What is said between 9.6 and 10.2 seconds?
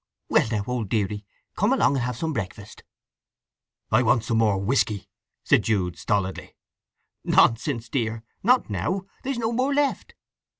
left.